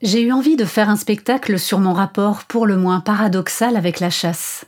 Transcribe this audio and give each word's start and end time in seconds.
J'ai 0.00 0.22
eu 0.22 0.32
envie 0.32 0.56
de 0.56 0.64
faire 0.64 0.88
un 0.88 0.96
spectacle 0.96 1.58
sur 1.58 1.80
mon 1.80 1.92
rapport 1.92 2.44
pour 2.44 2.66
le 2.66 2.78
moins 2.78 3.00
paradoxal 3.00 3.76
avec 3.76 4.00
la 4.00 4.08
chasse. 4.08 4.64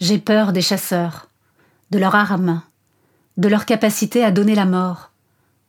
J'ai 0.00 0.18
peur 0.18 0.52
des 0.52 0.60
chasseurs, 0.60 1.28
de 1.90 1.98
leurs 1.98 2.14
armes, 2.14 2.60
de 3.36 3.48
leur 3.48 3.66
capacité 3.66 4.24
à 4.24 4.30
donner 4.30 4.54
la 4.54 4.66
mort, 4.66 5.10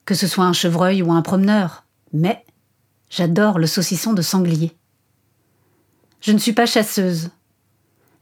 que 0.06 0.14
ce 0.14 0.28
soit 0.28 0.46
un 0.46 0.54
chevreuil 0.54 1.02
ou 1.02 1.12
un 1.12 1.22
promeneur, 1.22 1.84
mais 2.14 2.46
j'adore 3.10 3.60
le 3.60 3.68
saucisson 3.68 4.14
de 4.14 4.22
sanglier. 4.22 4.72
Je 6.22 6.32
ne 6.32 6.38
suis 6.38 6.54
pas 6.54 6.66
chasseuse. 6.66 7.30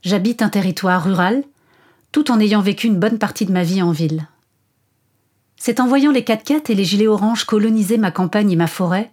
J'habite 0.02 0.42
un 0.42 0.48
territoire 0.48 1.04
rural, 1.04 1.44
tout 2.12 2.30
en 2.30 2.40
ayant 2.40 2.60
vécu 2.60 2.86
une 2.86 2.98
bonne 2.98 3.18
partie 3.18 3.46
de 3.46 3.52
ma 3.52 3.64
vie 3.64 3.82
en 3.82 3.92
ville. 3.92 4.28
C'est 5.56 5.80
en 5.80 5.86
voyant 5.86 6.12
les 6.12 6.22
4x4 6.22 6.70
et 6.70 6.74
les 6.74 6.84
gilets 6.84 7.06
oranges 7.06 7.44
coloniser 7.44 7.96
ma 7.96 8.10
campagne 8.10 8.50
et 8.50 8.56
ma 8.56 8.66
forêt 8.66 9.10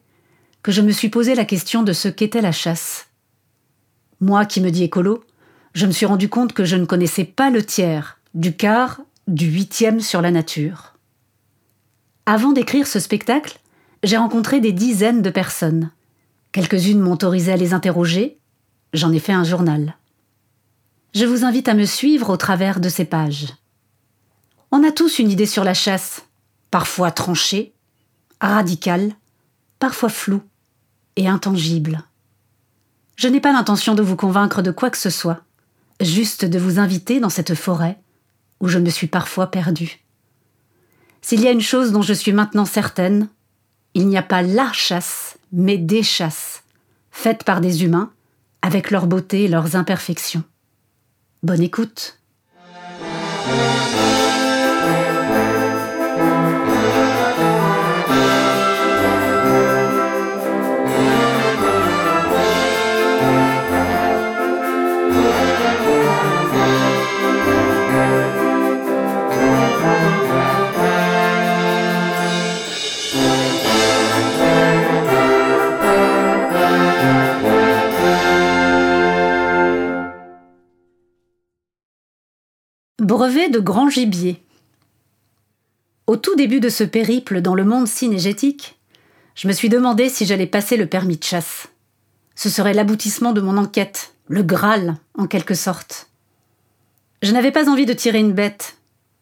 que 0.64 0.72
je 0.72 0.82
me 0.82 0.92
suis 0.92 1.10
posé 1.10 1.34
la 1.34 1.46
question 1.46 1.84
de 1.84 1.94
ce 1.94 2.08
qu'était 2.08 2.42
la 2.42 2.52
chasse. 2.52 3.08
Moi 4.20 4.46
qui 4.46 4.62
me 4.62 4.70
dis 4.70 4.84
écolo, 4.84 5.24
je 5.74 5.88
me 5.88 5.92
suis 5.92 6.06
rendu 6.06 6.30
compte 6.30 6.54
que 6.54 6.66
je 6.66 6.76
ne 6.76 6.86
connaissais 6.86 7.24
pas 7.24 7.50
le 7.50 7.64
tiers, 7.66 8.20
du 8.34 8.56
quart, 8.56 9.02
du 9.28 9.48
huitième 9.48 10.00
sur 10.00 10.22
la 10.22 10.32
nature. 10.32 10.94
Avant 12.26 12.52
d'écrire 12.52 12.88
ce 12.88 13.00
spectacle, 13.00 13.60
j'ai 14.04 14.18
rencontré 14.18 14.60
des 14.60 14.72
dizaines 14.72 15.22
de 15.22 15.30
personnes. 15.30 15.92
Quelques-unes 16.52 17.00
m'ont 17.00 17.14
autorisé 17.14 17.52
à 17.52 17.58
les 17.58 17.74
interroger, 17.74 18.40
j'en 18.94 19.12
ai 19.12 19.20
fait 19.20 19.34
un 19.34 19.44
journal. 19.44 19.96
Je 21.14 21.26
vous 21.26 21.44
invite 21.44 21.68
à 21.68 21.74
me 21.74 21.86
suivre 21.86 22.30
au 22.30 22.38
travers 22.38 22.80
de 22.80 22.90
ces 22.90 23.06
pages. 23.06 23.48
On 24.72 24.84
a 24.84 24.92
tous 24.92 25.20
une 25.20 25.30
idée 25.30 25.46
sur 25.46 25.64
la 25.64 25.74
chasse, 25.74 26.24
parfois 26.72 27.12
tranchée, 27.12 27.74
radicale, 28.40 29.14
parfois 29.80 30.10
floue 30.10 30.44
et 31.16 31.28
intangible. 31.28 32.04
Je 33.18 33.28
n'ai 33.28 33.42
pas 33.42 33.52
l'intention 33.52 33.94
de 33.94 34.02
vous 34.02 34.16
convaincre 34.16 34.62
de 34.62 34.72
quoi 34.72 34.90
que 34.90 34.98
ce 34.98 35.10
soit, 35.10 35.42
juste 36.00 36.46
de 36.46 36.58
vous 36.58 36.80
inviter 36.80 37.20
dans 37.20 37.30
cette 37.30 37.56
forêt 37.56 38.00
où 38.62 38.68
je 38.68 38.80
me 38.80 38.90
suis 38.90 39.08
parfois 39.08 39.48
perdue. 39.48 40.00
S'il 41.22 41.42
y 41.42 41.48
a 41.48 41.52
une 41.52 41.62
chose 41.62 41.92
dont 41.92 42.02
je 42.02 42.14
suis 42.14 42.32
maintenant 42.32 42.66
certaine, 42.66 43.28
il 43.94 44.08
n'y 44.08 44.18
a 44.18 44.24
pas 44.24 44.42
la 44.42 44.72
chasse, 44.72 45.38
mais 45.52 45.78
des 45.78 46.04
chasses, 46.04 46.64
faites 47.12 47.44
par 47.44 47.62
des 47.62 47.84
humains, 47.84 48.12
avec 48.62 48.92
leur 48.92 49.08
beauté 49.08 49.44
et 49.44 49.48
leurs 49.48 49.76
imperfections. 49.76 50.44
Bonne 51.44 51.62
écoute. 51.62 52.20
Brevet 83.12 83.50
de 83.50 83.60
grand 83.60 83.90
gibier. 83.90 84.42
Au 86.08 86.16
tout 86.16 86.34
début 86.38 86.62
de 86.62 86.70
ce 86.70 86.86
périple 86.86 87.42
dans 87.42 87.56
le 87.56 87.66
monde 87.66 87.86
cinégétique, 87.86 88.80
je 89.36 89.50
me 89.50 89.52
suis 89.52 89.68
demandé 89.68 90.08
si 90.08 90.26
j'allais 90.26 90.48
passer 90.48 90.78
le 90.78 90.86
permis 90.86 91.18
de 91.18 91.24
chasse. 91.26 91.68
Ce 92.36 92.50
serait 92.50 92.74
l'aboutissement 92.74 93.34
de 93.34 93.42
mon 93.42 93.58
enquête, 93.58 94.14
le 94.30 94.44
Graal, 94.44 94.96
en 95.18 95.28
quelque 95.28 95.56
sorte. 95.56 96.08
Je 97.22 97.34
n'avais 97.34 97.52
pas 97.52 97.70
envie 97.70 97.86
de 97.86 97.92
tirer 97.92 98.20
une 98.20 98.32
bête, 98.32 98.78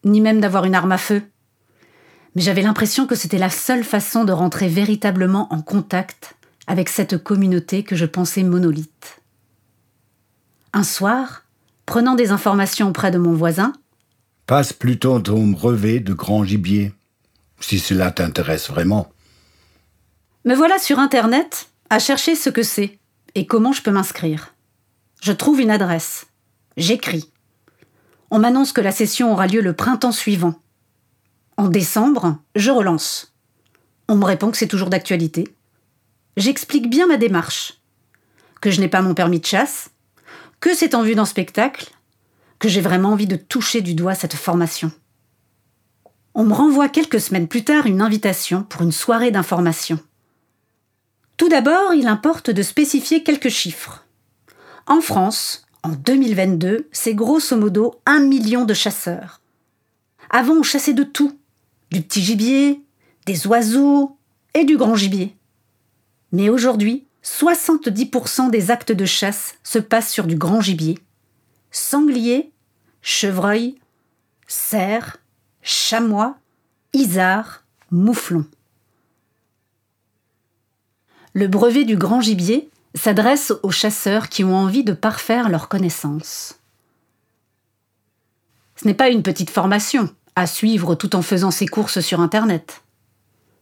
ni 0.05 0.21
même 0.21 0.39
d'avoir 0.39 0.65
une 0.65 0.75
arme 0.75 0.91
à 0.91 0.99
feu. 0.99 1.23
Mais 2.35 2.43
j'avais 2.43 2.61
l'impression 2.61 3.07
que 3.07 3.15
c'était 3.15 3.39
la 3.39 3.49
seule 3.49 3.83
façon 3.83 4.23
de 4.23 4.31
rentrer 4.31 4.67
véritablement 4.67 5.51
en 5.51 5.63
contact 5.63 6.35
avec 6.67 6.89
cette 6.89 7.17
communauté 7.17 7.81
que 7.81 7.95
je 7.95 8.05
pensais 8.05 8.43
monolithe. 8.43 9.19
Un 10.73 10.83
soir, 10.83 11.45
prenant 11.89 12.13
des 12.13 12.29
informations 12.29 12.89
auprès 12.89 13.09
de 13.09 13.17
mon 13.17 13.33
voisin. 13.33 13.73
Passe 14.49 14.73
plutôt 14.73 15.19
ton 15.19 15.45
brevet 15.45 15.99
de 15.99 16.11
grand 16.11 16.43
gibier, 16.43 16.91
si 17.59 17.77
cela 17.77 18.09
t'intéresse 18.09 18.67
vraiment. 18.67 19.11
Me 20.43 20.55
voilà 20.55 20.79
sur 20.79 20.97
Internet 20.97 21.69
à 21.91 21.99
chercher 21.99 22.33
ce 22.33 22.49
que 22.49 22.63
c'est 22.63 22.97
et 23.35 23.45
comment 23.45 23.73
je 23.73 23.83
peux 23.83 23.91
m'inscrire. 23.91 24.55
Je 25.21 25.33
trouve 25.33 25.61
une 25.61 25.69
adresse. 25.69 26.25
J'écris. 26.77 27.31
On 28.31 28.39
m'annonce 28.39 28.73
que 28.73 28.81
la 28.81 28.91
session 28.91 29.31
aura 29.31 29.45
lieu 29.45 29.61
le 29.61 29.73
printemps 29.73 30.11
suivant. 30.11 30.59
En 31.55 31.67
décembre, 31.67 32.39
je 32.55 32.71
relance. 32.71 33.35
On 34.07 34.15
me 34.15 34.25
répond 34.25 34.49
que 34.49 34.57
c'est 34.57 34.65
toujours 34.65 34.89
d'actualité. 34.89 35.47
J'explique 36.37 36.89
bien 36.89 37.05
ma 37.05 37.17
démarche. 37.17 37.83
Que 38.61 38.71
je 38.71 38.81
n'ai 38.81 38.89
pas 38.89 39.03
mon 39.03 39.13
permis 39.13 39.41
de 39.41 39.45
chasse, 39.45 39.91
que 40.59 40.73
c'est 40.73 40.95
en 40.95 41.03
vue 41.03 41.13
d'un 41.13 41.25
spectacle, 41.25 41.91
que 42.59 42.69
j'ai 42.69 42.81
vraiment 42.81 43.13
envie 43.13 43.27
de 43.27 43.37
toucher 43.37 43.81
du 43.81 43.95
doigt 43.95 44.15
cette 44.15 44.35
formation. 44.35 44.91
On 46.35 46.45
me 46.45 46.53
renvoie 46.53 46.89
quelques 46.89 47.19
semaines 47.19 47.47
plus 47.47 47.63
tard 47.63 47.85
une 47.85 48.01
invitation 48.01 48.63
pour 48.63 48.81
une 48.81 48.91
soirée 48.91 49.31
d'information. 49.31 49.99
Tout 51.37 51.49
d'abord, 51.49 51.93
il 51.93 52.07
importe 52.07 52.49
de 52.49 52.61
spécifier 52.61 53.23
quelques 53.23 53.49
chiffres. 53.49 54.05
En 54.87 55.01
France, 55.01 55.65
en 55.83 55.89
2022, 55.89 56.89
c'est 56.91 57.13
grosso 57.13 57.55
modo 57.55 57.95
un 58.05 58.19
million 58.19 58.65
de 58.65 58.73
chasseurs. 58.73 59.41
Avant, 60.29 60.55
on 60.55 60.63
chassait 60.63 60.93
de 60.93 61.03
tout. 61.03 61.37
Du 61.91 62.01
petit 62.01 62.21
gibier, 62.21 62.83
des 63.25 63.47
oiseaux 63.47 64.17
et 64.53 64.65
du 64.65 64.77
grand 64.77 64.95
gibier. 64.95 65.35
Mais 66.31 66.49
aujourd'hui, 66.49 67.07
70% 67.23 68.49
des 68.49 68.71
actes 68.71 68.91
de 68.91 69.05
chasse 69.05 69.55
se 69.63 69.79
passent 69.79 70.11
sur 70.11 70.27
du 70.27 70.35
grand 70.35 70.61
gibier. 70.61 70.99
Sanglier, 71.71 72.51
chevreuil, 73.01 73.75
cerf, 74.47 75.17
chamois, 75.61 76.37
isard, 76.93 77.63
mouflon. 77.91 78.45
Le 81.33 81.47
brevet 81.47 81.85
du 81.85 81.95
grand 81.95 82.21
gibier 82.21 82.69
s'adresse 82.95 83.53
aux 83.63 83.71
chasseurs 83.71 84.29
qui 84.29 84.43
ont 84.43 84.55
envie 84.55 84.83
de 84.83 84.93
parfaire 84.93 85.49
leurs 85.49 85.69
connaissances. 85.69 86.59
Ce 88.75 88.87
n'est 88.87 88.93
pas 88.93 89.09
une 89.09 89.23
petite 89.23 89.49
formation 89.49 90.09
à 90.35 90.47
suivre 90.47 90.95
tout 90.95 91.15
en 91.15 91.21
faisant 91.21 91.51
ses 91.51 91.67
courses 91.67 91.99
sur 91.99 92.19
Internet. 92.19 92.81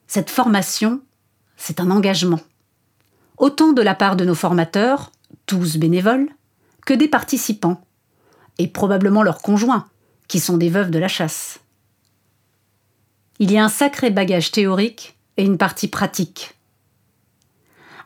Cette 0.08 0.30
formation, 0.30 1.02
c'est 1.58 1.80
un 1.80 1.92
engagement 1.92 2.40
autant 3.38 3.72
de 3.72 3.82
la 3.82 3.96
part 3.96 4.16
de 4.16 4.26
nos 4.26 4.36
formateurs, 4.36 5.12
tous 5.46 5.78
bénévoles, 5.78 6.28
que 6.86 6.94
des 6.94 7.08
participants, 7.08 7.82
et 8.58 8.68
probablement 8.68 9.24
leurs 9.24 9.42
conjoints, 9.42 9.88
qui 10.28 10.40
sont 10.40 10.58
des 10.58 10.70
veuves 10.70 10.92
de 10.92 11.00
la 11.00 11.08
chasse. 11.08 11.60
Il 13.40 13.52
y 13.52 13.58
a 13.58 13.64
un 13.64 13.70
sacré 13.70 14.10
bagage 14.10 14.52
théorique 14.52 15.16
et 15.38 15.44
une 15.44 15.58
partie 15.58 15.88
pratique. 15.88 16.56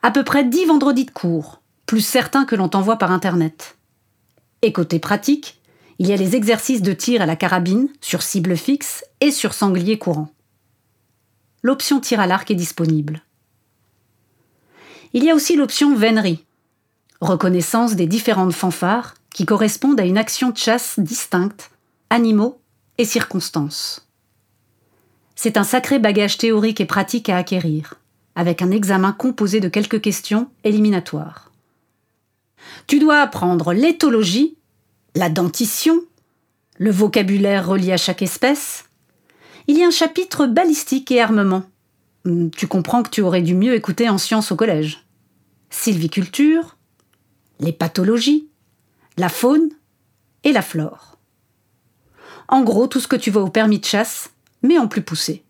À 0.03 0.11
peu 0.11 0.23
près 0.23 0.43
dix 0.43 0.65
vendredis 0.65 1.05
de 1.05 1.11
cours, 1.11 1.61
plus 1.85 2.01
certains 2.01 2.45
que 2.45 2.55
l'on 2.55 2.69
t'envoie 2.69 2.97
par 2.97 3.11
Internet. 3.11 3.77
Et 4.61 4.73
côté 4.73 4.99
pratique, 4.99 5.59
il 5.99 6.07
y 6.07 6.13
a 6.13 6.17
les 6.17 6.35
exercices 6.35 6.81
de 6.81 6.93
tir 6.93 7.21
à 7.21 7.25
la 7.25 7.35
carabine, 7.35 7.87
sur 8.01 8.23
cible 8.23 8.57
fixe 8.57 9.05
et 9.19 9.31
sur 9.31 9.53
sanglier 9.53 9.97
courant. 9.97 10.29
L'option 11.61 11.99
tir 11.99 12.19
à 12.19 12.27
l'arc 12.27 12.49
est 12.49 12.55
disponible. 12.55 13.21
Il 15.13 15.23
y 15.23 15.29
a 15.29 15.35
aussi 15.35 15.55
l'option 15.55 15.95
vénerie, 15.95 16.43
reconnaissance 17.19 17.95
des 17.95 18.07
différentes 18.07 18.53
fanfares 18.53 19.15
qui 19.33 19.45
correspondent 19.45 19.99
à 19.99 20.05
une 20.05 20.17
action 20.17 20.49
de 20.49 20.57
chasse 20.57 20.99
distincte, 20.99 21.71
animaux 22.09 22.61
et 22.97 23.05
circonstances. 23.05 24.07
C'est 25.35 25.57
un 25.57 25.63
sacré 25.63 25.97
bagage 25.99 26.37
théorique 26.37 26.81
et 26.81 26.85
pratique 26.85 27.29
à 27.29 27.37
acquérir, 27.37 27.95
avec 28.35 28.61
un 28.61 28.71
examen 28.71 29.11
composé 29.11 29.59
de 29.59 29.69
quelques 29.69 30.01
questions 30.01 30.49
éliminatoires. 30.63 31.51
Tu 32.87 32.99
dois 32.99 33.21
apprendre 33.21 33.73
l'éthologie, 33.73 34.57
la 35.15 35.29
dentition, 35.29 35.99
le 36.77 36.91
vocabulaire 36.91 37.67
relié 37.67 37.93
à 37.93 37.97
chaque 37.97 38.21
espèce. 38.21 38.85
il 39.67 39.77
y 39.77 39.83
a 39.83 39.87
un 39.87 39.91
chapitre 39.91 40.45
balistique 40.45 41.11
et 41.11 41.21
armement. 41.21 41.63
Hmm, 42.25 42.49
tu 42.49 42.67
comprends 42.67 43.03
que 43.03 43.09
tu 43.09 43.21
aurais 43.21 43.41
dû 43.41 43.55
mieux 43.55 43.73
écouter 43.73 44.09
en 44.09 44.17
sciences 44.17 44.51
au 44.51 44.55
collège. 44.55 45.05
Sylviculture, 45.69 46.77
les 47.59 47.71
pathologies, 47.71 48.50
la 49.21 49.29
faune 49.29 49.69
et 50.43 50.51
la 50.51 50.63
flore. 50.63 51.19
En 52.47 52.63
gros, 52.63 52.87
tout 52.87 52.99
ce 52.99 53.07
que 53.07 53.15
tu 53.15 53.29
vois 53.29 53.43
au 53.43 53.49
permis 53.49 53.77
de 53.77 53.85
chasse, 53.85 54.31
mais 54.63 54.79
en 54.79 54.87
plus 54.87 55.03
poussé. 55.03 55.43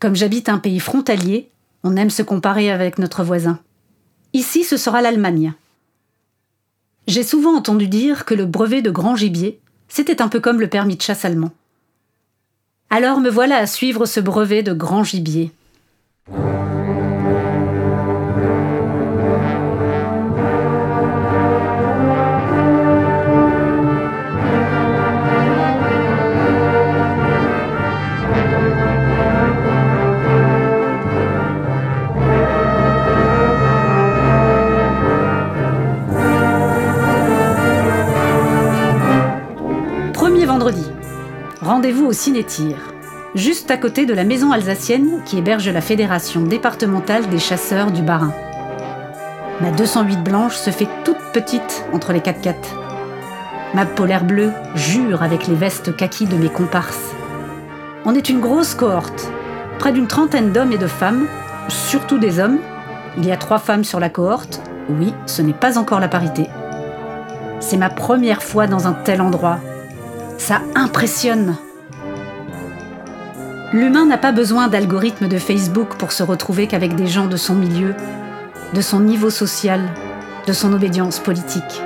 Comme 0.00 0.14
j'habite 0.14 0.50
un 0.50 0.58
pays 0.58 0.80
frontalier, 0.80 1.50
on 1.82 1.96
aime 1.96 2.10
se 2.10 2.20
comparer 2.20 2.70
avec 2.70 2.98
notre 2.98 3.24
voisin. 3.24 3.58
Ici, 4.34 4.64
ce 4.64 4.76
sera 4.76 5.00
l'Allemagne. 5.00 5.54
J'ai 7.06 7.22
souvent 7.22 7.56
entendu 7.56 7.88
dire 7.88 8.26
que 8.26 8.34
le 8.34 8.44
brevet 8.44 8.82
de 8.82 8.90
grand 8.90 9.16
gibier, 9.16 9.58
c'était 9.88 10.20
un 10.20 10.28
peu 10.28 10.40
comme 10.40 10.60
le 10.60 10.68
permis 10.68 10.96
de 10.96 11.02
chasse 11.02 11.24
allemand. 11.24 11.52
Alors 12.90 13.18
me 13.18 13.30
voilà 13.30 13.56
à 13.56 13.66
suivre 13.66 14.04
ce 14.04 14.20
brevet 14.20 14.62
de 14.62 14.74
grand 14.74 15.04
gibier. 15.04 15.52
Rendez-vous 41.84 42.06
au 42.06 42.12
Cinétire, 42.14 42.94
juste 43.34 43.70
à 43.70 43.76
côté 43.76 44.06
de 44.06 44.14
la 44.14 44.24
maison 44.24 44.52
alsacienne 44.52 45.20
qui 45.26 45.36
héberge 45.36 45.68
la 45.68 45.82
Fédération 45.82 46.40
départementale 46.40 47.28
des 47.28 47.38
chasseurs 47.38 47.90
du 47.90 48.00
Bas-Rhin. 48.00 48.32
Ma 49.60 49.70
208 49.70 50.24
blanche 50.24 50.56
se 50.56 50.70
fait 50.70 50.88
toute 51.04 51.18
petite 51.34 51.84
entre 51.92 52.14
les 52.14 52.20
4x4. 52.20 52.54
Ma 53.74 53.84
polaire 53.84 54.24
bleue 54.24 54.50
jure 54.74 55.22
avec 55.22 55.46
les 55.46 55.54
vestes 55.54 55.94
kaki 55.94 56.24
de 56.24 56.36
mes 56.36 56.48
comparses. 56.48 57.12
On 58.06 58.14
est 58.14 58.30
une 58.30 58.40
grosse 58.40 58.74
cohorte, 58.74 59.30
près 59.78 59.92
d'une 59.92 60.06
trentaine 60.06 60.52
d'hommes 60.52 60.72
et 60.72 60.78
de 60.78 60.86
femmes, 60.86 61.26
surtout 61.68 62.16
des 62.16 62.40
hommes. 62.40 62.60
Il 63.18 63.26
y 63.26 63.30
a 63.30 63.36
trois 63.36 63.58
femmes 63.58 63.84
sur 63.84 64.00
la 64.00 64.08
cohorte. 64.08 64.62
Oui, 64.88 65.12
ce 65.26 65.42
n'est 65.42 65.52
pas 65.52 65.76
encore 65.76 66.00
la 66.00 66.08
parité. 66.08 66.46
C'est 67.60 67.76
ma 67.76 67.90
première 67.90 68.42
fois 68.42 68.66
dans 68.66 68.86
un 68.86 68.94
tel 68.94 69.20
endroit, 69.20 69.58
ça 70.38 70.62
impressionne. 70.74 71.56
L'humain 73.74 74.06
n'a 74.06 74.18
pas 74.18 74.30
besoin 74.30 74.68
d'algorithmes 74.68 75.26
de 75.26 75.36
Facebook 75.36 75.96
pour 75.98 76.12
se 76.12 76.22
retrouver 76.22 76.68
qu'avec 76.68 76.94
des 76.94 77.08
gens 77.08 77.26
de 77.26 77.36
son 77.36 77.56
milieu, 77.56 77.96
de 78.72 78.80
son 78.80 79.00
niveau 79.00 79.30
social, 79.30 79.92
de 80.46 80.52
son 80.52 80.72
obédience 80.72 81.18
politique. 81.18 81.82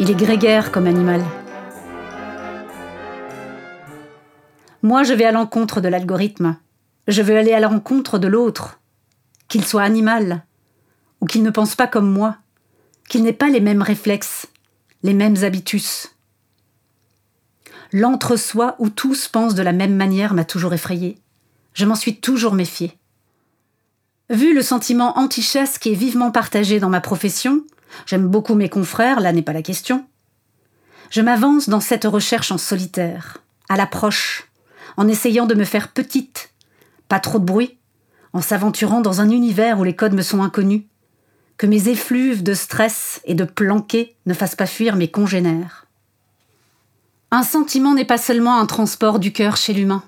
Il 0.00 0.10
est 0.10 0.14
grégaire 0.14 0.72
comme 0.72 0.86
animal. 0.86 1.22
Moi, 4.82 5.02
je 5.02 5.12
vais 5.12 5.26
à 5.26 5.32
l'encontre 5.32 5.82
de 5.82 5.88
l'algorithme. 5.88 6.56
Je 7.08 7.20
veux 7.20 7.36
aller 7.36 7.52
à 7.52 7.60
la 7.60 7.68
rencontre 7.68 8.18
de 8.18 8.28
l'autre, 8.28 8.80
qu'il 9.48 9.66
soit 9.66 9.82
animal, 9.82 10.46
ou 11.20 11.26
qu'il 11.26 11.42
ne 11.42 11.50
pense 11.50 11.74
pas 11.74 11.86
comme 11.86 12.10
moi, 12.10 12.38
qu'il 13.10 13.22
n'ait 13.22 13.34
pas 13.34 13.50
les 13.50 13.60
mêmes 13.60 13.82
réflexes, 13.82 14.46
les 15.02 15.12
mêmes 15.12 15.36
habitus. 15.44 16.15
L'entre-soi 17.92 18.76
où 18.78 18.88
tous 18.88 19.28
pensent 19.28 19.54
de 19.54 19.62
la 19.62 19.72
même 19.72 19.94
manière 19.94 20.34
m'a 20.34 20.44
toujours 20.44 20.74
effrayé. 20.74 21.18
Je 21.72 21.84
m'en 21.84 21.94
suis 21.94 22.16
toujours 22.16 22.54
méfié. 22.54 22.98
Vu 24.28 24.54
le 24.54 24.62
sentiment 24.62 25.18
anti-chasse 25.18 25.78
qui 25.78 25.92
est 25.92 25.96
vivement 25.96 26.30
partagé 26.30 26.80
dans 26.80 26.88
ma 26.88 27.00
profession, 27.00 27.62
j'aime 28.06 28.26
beaucoup 28.26 28.54
mes 28.54 28.68
confrères, 28.68 29.20
là 29.20 29.32
n'est 29.32 29.42
pas 29.42 29.52
la 29.52 29.62
question. 29.62 30.04
Je 31.10 31.20
m'avance 31.20 31.68
dans 31.68 31.80
cette 31.80 32.04
recherche 32.04 32.50
en 32.50 32.58
solitaire, 32.58 33.38
à 33.68 33.76
l'approche, 33.76 34.48
en 34.96 35.06
essayant 35.06 35.46
de 35.46 35.54
me 35.54 35.64
faire 35.64 35.92
petite, 35.92 36.50
pas 37.08 37.20
trop 37.20 37.38
de 37.38 37.44
bruit, 37.44 37.78
en 38.32 38.40
s'aventurant 38.40 39.00
dans 39.00 39.20
un 39.20 39.30
univers 39.30 39.78
où 39.78 39.84
les 39.84 39.94
codes 39.94 40.14
me 40.14 40.22
sont 40.22 40.42
inconnus, 40.42 40.82
que 41.56 41.66
mes 41.66 41.88
effluves 41.88 42.42
de 42.42 42.54
stress 42.54 43.20
et 43.24 43.34
de 43.34 43.44
planquer 43.44 44.16
ne 44.26 44.34
fassent 44.34 44.56
pas 44.56 44.66
fuir 44.66 44.96
mes 44.96 45.08
congénères. 45.08 45.85
Un 47.30 47.42
sentiment 47.42 47.94
n'est 47.94 48.04
pas 48.04 48.18
seulement 48.18 48.58
un 48.58 48.66
transport 48.66 49.18
du 49.18 49.32
cœur 49.32 49.56
chez 49.56 49.72
l'humain, 49.72 50.02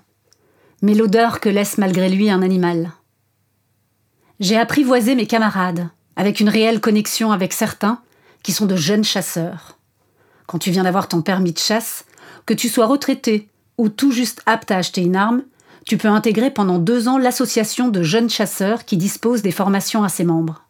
mais 0.82 0.94
l'odeur 0.94 1.40
que 1.40 1.48
laisse 1.48 1.76
malgré 1.76 2.08
lui 2.08 2.30
un 2.30 2.42
animal. 2.42 2.92
J'ai 4.38 4.56
apprivoisé 4.56 5.16
mes 5.16 5.26
camarades, 5.26 5.88
avec 6.14 6.38
une 6.38 6.48
réelle 6.48 6.80
connexion 6.80 7.32
avec 7.32 7.52
certains 7.52 8.00
qui 8.44 8.52
sont 8.52 8.66
de 8.66 8.76
jeunes 8.76 9.04
chasseurs. 9.04 9.78
Quand 10.46 10.58
tu 10.58 10.70
viens 10.70 10.84
d'avoir 10.84 11.08
ton 11.08 11.20
permis 11.20 11.52
de 11.52 11.58
chasse, 11.58 12.04
que 12.46 12.54
tu 12.54 12.68
sois 12.68 12.86
retraité 12.86 13.48
ou 13.78 13.88
tout 13.88 14.12
juste 14.12 14.42
apte 14.46 14.70
à 14.70 14.76
acheter 14.76 15.02
une 15.02 15.16
arme, 15.16 15.42
tu 15.86 15.98
peux 15.98 16.08
intégrer 16.08 16.50
pendant 16.50 16.78
deux 16.78 17.08
ans 17.08 17.18
l'association 17.18 17.88
de 17.88 18.02
jeunes 18.02 18.30
chasseurs 18.30 18.84
qui 18.84 18.96
dispose 18.96 19.42
des 19.42 19.52
formations 19.52 20.04
à 20.04 20.08
ses 20.08 20.24
membres. 20.24 20.64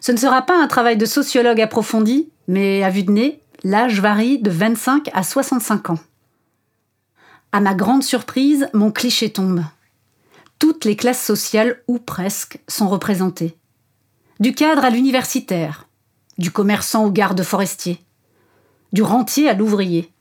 Ce 0.00 0.12
ne 0.12 0.16
sera 0.16 0.42
pas 0.42 0.60
un 0.60 0.66
travail 0.68 0.96
de 0.96 1.06
sociologue 1.06 1.60
approfondi, 1.60 2.28
mais 2.48 2.82
à 2.82 2.90
vue 2.90 3.04
de 3.04 3.12
nez, 3.12 3.40
l'âge 3.64 4.00
varie 4.00 4.38
de 4.38 4.50
25 4.50 5.10
à 5.12 5.22
65 5.22 5.90
ans. 5.90 5.98
À 7.52 7.60
ma 7.60 7.74
grande 7.74 8.02
surprise, 8.02 8.68
mon 8.72 8.90
cliché 8.90 9.30
tombe. 9.30 9.64
Toutes 10.58 10.84
les 10.84 10.96
classes 10.96 11.22
sociales, 11.22 11.82
ou 11.86 11.98
presque, 11.98 12.58
sont 12.68 12.88
représentées. 12.88 13.56
Du 14.40 14.54
cadre 14.54 14.84
à 14.84 14.90
l'universitaire, 14.90 15.86
du 16.38 16.50
commerçant 16.50 17.04
au 17.04 17.10
garde 17.10 17.42
forestier, 17.42 18.00
du 18.92 19.02
rentier 19.02 19.48
à 19.48 19.54
l'ouvrier. 19.54 20.12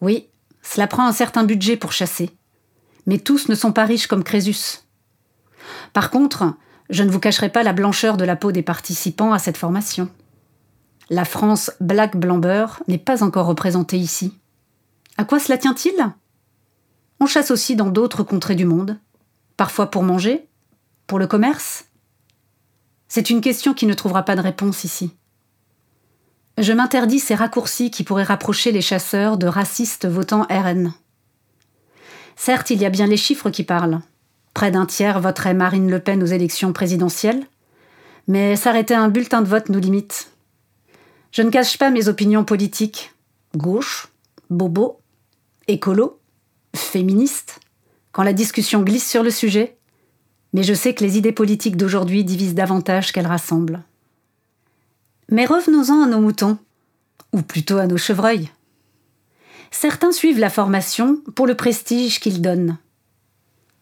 Oui, 0.00 0.28
cela 0.62 0.86
prend 0.86 1.06
un 1.06 1.12
certain 1.12 1.44
budget 1.44 1.76
pour 1.76 1.92
chasser, 1.92 2.30
mais 3.06 3.18
tous 3.18 3.48
ne 3.48 3.54
sont 3.54 3.72
pas 3.72 3.84
riches 3.84 4.06
comme 4.06 4.24
Crésus. 4.24 4.80
Par 5.92 6.10
contre, 6.10 6.54
je 6.90 7.02
ne 7.02 7.10
vous 7.10 7.20
cacherai 7.20 7.48
pas 7.50 7.62
la 7.62 7.72
blancheur 7.72 8.16
de 8.16 8.24
la 8.24 8.36
peau 8.36 8.52
des 8.52 8.62
participants 8.62 9.32
à 9.32 9.38
cette 9.38 9.56
formation. 9.56 10.08
La 11.10 11.24
France 11.24 11.70
black 11.80 12.16
blanc 12.16 12.40
n'est 12.88 12.98
pas 12.98 13.22
encore 13.22 13.46
représentée 13.46 13.98
ici. 13.98 14.38
À 15.16 15.24
quoi 15.24 15.38
cela 15.38 15.58
tient-il? 15.58 15.94
On 17.20 17.26
chasse 17.26 17.50
aussi 17.50 17.76
dans 17.76 17.90
d'autres 17.90 18.22
contrées 18.22 18.54
du 18.54 18.64
monde, 18.64 18.98
parfois 19.56 19.90
pour 19.90 20.02
manger, 20.02 20.48
pour 21.06 21.18
le 21.18 21.26
commerce? 21.26 21.84
C'est 23.08 23.30
une 23.30 23.40
question 23.40 23.74
qui 23.74 23.86
ne 23.86 23.94
trouvera 23.94 24.24
pas 24.24 24.34
de 24.34 24.40
réponse 24.40 24.84
ici. 24.84 25.14
Je 26.58 26.72
m'interdis 26.72 27.20
ces 27.20 27.34
raccourcis 27.34 27.90
qui 27.90 28.04
pourraient 28.04 28.22
rapprocher 28.22 28.72
les 28.72 28.80
chasseurs 28.80 29.38
de 29.38 29.46
racistes 29.46 30.06
votant 30.06 30.46
RN. 30.50 30.92
Certes, 32.36 32.70
il 32.70 32.80
y 32.80 32.86
a 32.86 32.90
bien 32.90 33.06
les 33.06 33.16
chiffres 33.16 33.50
qui 33.50 33.64
parlent. 33.64 34.00
Près 34.54 34.70
d'un 34.70 34.86
tiers 34.86 35.20
voterait 35.20 35.54
Marine 35.54 35.90
Le 35.90 35.98
Pen 35.98 36.22
aux 36.22 36.26
élections 36.26 36.72
présidentielles, 36.72 37.44
mais 38.26 38.56
s'arrêter 38.56 38.94
à 38.94 39.02
un 39.02 39.08
bulletin 39.08 39.42
de 39.42 39.48
vote 39.48 39.68
nous 39.68 39.80
limite. 39.80 40.33
Je 41.34 41.42
ne 41.42 41.50
cache 41.50 41.78
pas 41.78 41.90
mes 41.90 42.06
opinions 42.06 42.44
politiques. 42.44 43.12
Gauche, 43.56 44.06
bobo, 44.50 45.00
écolo, 45.66 46.20
féministe, 46.76 47.58
quand 48.12 48.22
la 48.22 48.32
discussion 48.32 48.82
glisse 48.82 49.10
sur 49.10 49.24
le 49.24 49.32
sujet, 49.32 49.76
mais 50.52 50.62
je 50.62 50.74
sais 50.74 50.94
que 50.94 51.02
les 51.02 51.18
idées 51.18 51.32
politiques 51.32 51.76
d'aujourd'hui 51.76 52.22
divisent 52.22 52.54
davantage 52.54 53.10
qu'elles 53.10 53.26
rassemblent. 53.26 53.82
Mais 55.28 55.44
revenons-en 55.44 56.04
à 56.04 56.06
nos 56.06 56.20
moutons, 56.20 56.56
ou 57.32 57.42
plutôt 57.42 57.78
à 57.78 57.88
nos 57.88 57.96
chevreuils. 57.96 58.48
Certains 59.72 60.12
suivent 60.12 60.38
la 60.38 60.50
formation 60.50 61.16
pour 61.34 61.48
le 61.48 61.56
prestige 61.56 62.20
qu'ils 62.20 62.42
donnent. 62.42 62.78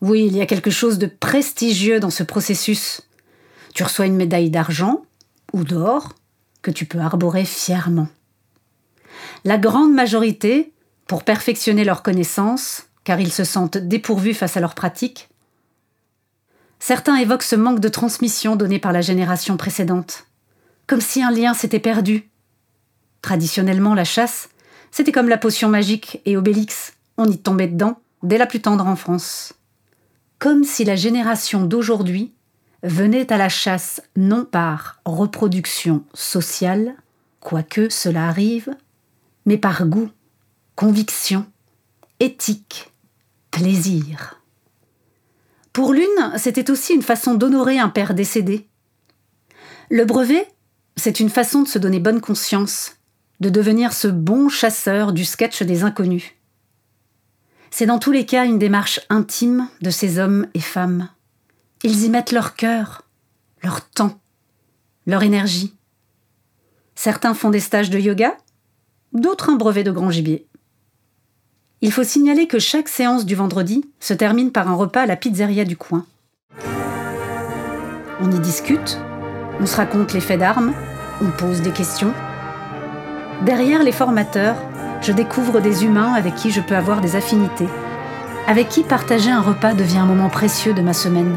Oui, 0.01 0.25
il 0.25 0.35
y 0.35 0.41
a 0.41 0.47
quelque 0.47 0.71
chose 0.71 0.97
de 0.97 1.07
prestigieux 1.07 2.01
dans 2.01 2.09
ce 2.09 2.23
processus. 2.23 3.03
Tu 3.75 3.83
reçois 3.83 4.07
une 4.07 4.17
médaille 4.17 4.49
d'argent 4.49 5.03
ou 5.53 5.65
d'or, 5.65 6.15
que 6.63 6.71
tu 6.71 6.87
peux 6.87 7.01
arborer 7.01 7.45
fièrement. 7.45 8.09
La 9.45 9.59
grande 9.59 9.93
majorité, 9.93 10.73
pour 11.07 11.25
perfectionner 11.25 11.85
leurs 11.85 12.03
connaissances, 12.03 12.85
car 13.05 13.21
ils 13.21 13.33
se 13.33 13.45
sentent 13.45 13.77
dépourvus 13.77 14.35
face 14.35 14.57
à 14.57 14.61
leurs 14.61 14.75
pratiques, 14.75 15.29
certains 16.79 17.17
évoquent 17.17 17.43
ce 17.43 17.57
manque 17.57 17.81
de 17.81 17.89
transmission 17.89 18.57
donné 18.57 18.79
par 18.79 18.93
la 18.93 19.01
génération 19.01 19.57
précédente, 19.57 20.27
comme 20.87 21.01
si 21.01 21.23
un 21.23 21.31
lien 21.31 21.55
s'était 21.55 21.81
perdu. 21.81 22.31
Traditionnellement, 23.21 23.95
la 23.95 24.05
chasse, 24.05 24.49
c'était 24.91 25.13
comme 25.13 25.29
la 25.29 25.39
potion 25.39 25.69
magique 25.69 26.21
et 26.25 26.37
Obélix, 26.37 26.95
on 27.17 27.31
y 27.31 27.39
tombait 27.39 27.69
dedans 27.69 27.99
dès 28.23 28.39
la 28.39 28.47
plus 28.47 28.63
tendre 28.63 28.87
enfance. 28.87 29.55
Comme 30.39 30.65
si 30.65 30.85
la 30.85 30.97
génération 30.97 31.65
d'aujourd'hui 31.65 32.33
venait 32.83 33.33
à 33.33 33.39
la 33.39 33.49
chasse 33.49 34.03
non 34.17 34.45
par 34.45 35.01
reproduction 35.05 36.05
sociale, 36.15 36.95
quoique 37.41 37.89
cela 37.89 38.29
arrive, 38.29 38.75
mais 39.47 39.59
par 39.59 39.87
goût, 39.87 40.11
conviction 40.77 41.47
éthique, 42.21 42.93
plaisir. 43.51 44.41
Pour 45.73 45.93
l'une, 45.93 46.33
c'était 46.37 46.71
aussi 46.71 46.95
une 46.95 47.03
façon 47.03 47.35
d'honorer 47.35 47.79
un 47.79 47.89
père 47.89 48.15
décédé. 48.15 48.69
Le 49.91 50.05
brevet, 50.05 50.47
c'est 50.97 51.21
une 51.21 51.31
façon 51.31 51.63
de 51.63 51.69
se 51.69 51.79
donner 51.79 51.99
bonne 51.99 52.21
conscience, 52.21 52.97
de 53.41 53.49
devenir 53.49 53.93
ce 53.93 54.09
bon 54.09 54.49
chasseur 54.49 55.13
du 55.13 55.25
sketch 55.25 55.63
des 55.63 55.83
inconnus. 55.83 56.33
C'est 57.71 57.87
dans 57.87 57.99
tous 57.99 58.13
les 58.13 58.27
cas 58.27 58.45
une 58.45 58.59
démarche 58.59 59.01
intime 59.09 59.69
de 59.81 59.91
ces 59.91 60.19
hommes 60.19 60.47
et 60.55 60.61
femmes. 60.61 61.09
Ils 61.85 62.05
y 62.05 62.11
mettent 62.11 62.31
leur 62.31 62.55
cœur, 62.55 63.03
leur 63.63 63.81
temps, 63.89 64.21
leur 65.07 65.25
énergie. 65.25 65.75
Certains 66.95 67.35
font 67.35 67.51
des 67.51 67.59
stages 67.59 67.91
de 67.91 67.99
yoga, 67.99 68.37
d'autres 69.13 69.51
un 69.51 69.57
brevet 69.57 69.83
de 69.83 69.91
grand 69.91 70.11
gibier. 70.11 70.47
Il 71.81 71.91
faut 71.91 72.05
signaler 72.05 72.47
que 72.47 72.61
chaque 72.61 72.89
séance 72.89 73.27
du 73.27 73.35
vendredi 73.35 73.85
se 73.99 74.15
termine 74.15 74.53
par 74.53 74.69
un 74.69 74.75
repas 74.75 75.03
à 75.03 75.07
la 75.07 75.17
pizzeria 75.17 75.65
du 75.65 75.77
coin. 75.77 76.07
On 78.21 78.31
y 78.31 78.39
discute, 78.39 79.01
on 79.59 79.67
se 79.67 79.77
raconte 79.77 80.13
les 80.13 80.21
faits 80.21 80.39
d'armes, 80.39 80.73
on 81.21 81.31
pose 81.33 81.63
des 81.63 81.73
questions. 81.73 82.15
Derrière 83.45 83.83
les 83.83 83.91
formateurs, 83.91 84.57
je 85.01 85.11
découvre 85.11 85.61
des 85.61 85.85
humains 85.85 86.15
avec 86.15 86.37
qui 86.37 86.53
je 86.53 86.61
peux 86.61 86.77
avoir 86.77 87.01
des 87.01 87.17
affinités, 87.17 87.69
avec 88.47 88.69
qui 88.69 88.85
partager 88.85 89.33
un 89.33 89.41
repas 89.41 89.75
devient 89.75 89.99
un 89.99 90.07
moment 90.07 90.31
précieux 90.31 90.75
de 90.75 90.83
ma 90.83 90.93
semaine. 90.93 91.37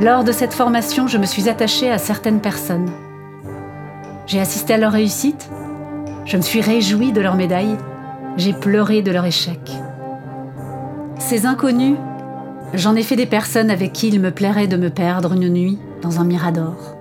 Lors 0.00 0.24
de 0.24 0.32
cette 0.32 0.54
formation, 0.54 1.06
je 1.08 1.18
me 1.18 1.26
suis 1.26 1.50
attachée 1.50 1.90
à 1.90 1.98
certaines 1.98 2.40
personnes. 2.40 2.90
J'ai 4.26 4.40
assisté 4.40 4.72
à 4.72 4.78
leur 4.78 4.92
réussite, 4.92 5.50
je 6.24 6.38
me 6.38 6.42
suis 6.42 6.62
réjouie 6.62 7.12
de 7.12 7.20
leur 7.20 7.36
médaille, 7.36 7.76
j'ai 8.38 8.54
pleuré 8.54 9.02
de 9.02 9.12
leur 9.12 9.26
échec. 9.26 9.60
Ces 11.18 11.44
inconnus, 11.44 11.98
j'en 12.72 12.96
ai 12.96 13.02
fait 13.02 13.16
des 13.16 13.26
personnes 13.26 13.70
avec 13.70 13.92
qui 13.92 14.08
il 14.08 14.20
me 14.20 14.30
plairait 14.30 14.68
de 14.68 14.78
me 14.78 14.88
perdre 14.88 15.34
une 15.34 15.50
nuit 15.50 15.78
dans 16.00 16.18
un 16.18 16.24
mirador. 16.24 16.96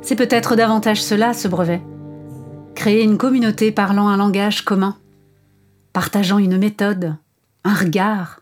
C'est 0.00 0.16
peut-être 0.16 0.56
davantage 0.56 1.02
cela, 1.02 1.34
ce 1.34 1.48
brevet. 1.48 1.82
Créer 2.74 3.02
une 3.02 3.18
communauté 3.18 3.72
parlant 3.72 4.08
un 4.08 4.16
langage 4.16 4.64
commun, 4.64 4.96
partageant 5.92 6.38
une 6.38 6.56
méthode, 6.56 7.16
un 7.64 7.74
regard, 7.74 8.40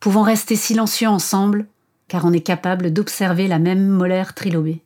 pouvant 0.00 0.22
rester 0.22 0.56
silencieux 0.56 1.08
ensemble, 1.08 1.66
car 2.08 2.24
on 2.24 2.32
est 2.32 2.40
capable 2.40 2.92
d'observer 2.92 3.48
la 3.48 3.58
même 3.58 3.86
molaire 3.86 4.34
trilobée. 4.34 4.83